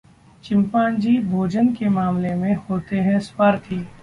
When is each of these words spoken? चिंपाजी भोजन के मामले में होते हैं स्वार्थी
चिंपाजी 0.43 1.17
भोजन 1.25 1.71
के 1.75 1.89
मामले 1.89 2.33
में 2.35 2.53
होते 2.69 2.99
हैं 3.01 3.19
स्वार्थी 3.21 3.79